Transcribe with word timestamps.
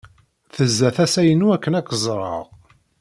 Tezza 0.53 0.89
tasa-inu 0.95 1.47
akken 1.55 1.73
ad 1.79 1.85
k-ẓreɣ. 1.87 2.43